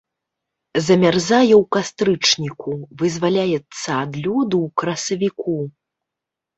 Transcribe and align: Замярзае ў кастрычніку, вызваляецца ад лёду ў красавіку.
Замярзае 0.85 1.49
ў 1.61 1.63
кастрычніку, 1.75 2.71
вызваляецца 3.05 3.87
ад 4.03 4.11
лёду 4.25 4.57
ў 4.65 4.67
красавіку. 4.83 5.57